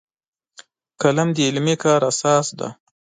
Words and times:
قلم 1.01 1.29
د 1.35 1.37
علمي 1.47 1.75
کار 1.83 2.01
اساس 2.11 2.47
دی 2.59 2.69